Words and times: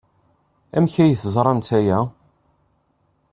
Amek 0.77 0.93
ay 1.03 1.13
teẓramt 1.21 1.69
aya? 1.79 1.99